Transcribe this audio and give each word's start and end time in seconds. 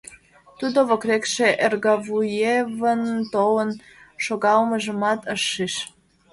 Тудо 0.59 0.79
воктекше 0.89 1.47
Эргуваевын 1.65 3.01
толын 3.33 3.71
шогалмыжымат 4.23 5.21
ыш 5.33 5.41
шиж. 5.53 5.73